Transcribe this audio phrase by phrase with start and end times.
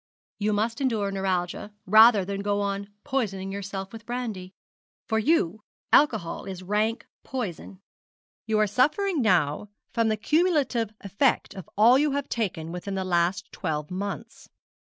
[0.39, 4.55] 'You must endure neuralgia rather than go on poisoning yourself with brandy.
[5.05, 7.79] For you alcohol is rank poison
[8.47, 13.03] you are suffering now from the cumulative effect of all you have taken within the
[13.05, 14.49] last twelve months.